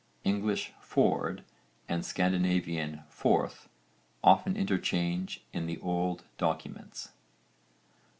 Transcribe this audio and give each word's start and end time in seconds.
English 0.23 0.73
ford 0.81 1.43
and 1.87 2.03
Scandinavian 2.03 3.03
forth 3.07 3.69
often 4.23 4.57
interchange 4.57 5.43
in 5.53 5.67
the 5.67 5.77
old 5.81 6.23
documents. 6.39 7.09